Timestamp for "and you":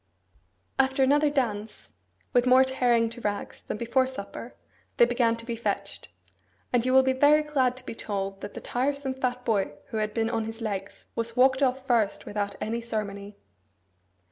6.73-6.91